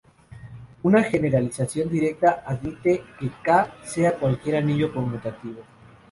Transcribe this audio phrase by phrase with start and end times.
[0.81, 5.61] Una generalización directa admite que "K" sea cualquier anillo conmutativo.